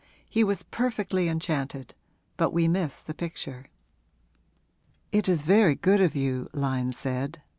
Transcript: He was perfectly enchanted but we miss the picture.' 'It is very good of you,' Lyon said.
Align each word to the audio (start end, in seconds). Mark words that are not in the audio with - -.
He 0.27 0.43
was 0.43 0.63
perfectly 0.63 1.27
enchanted 1.27 1.93
but 2.35 2.51
we 2.51 2.67
miss 2.67 3.01
the 3.03 3.13
picture.' 3.13 3.67
'It 5.11 5.29
is 5.29 5.43
very 5.43 5.75
good 5.75 6.01
of 6.01 6.15
you,' 6.15 6.49
Lyon 6.53 6.91
said. 6.91 7.43